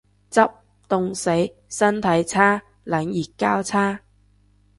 [0.31, 0.51] 執，
[0.89, 1.29] 凍死。
[1.69, 2.63] 身體差。
[2.85, 3.99] 冷熱交叉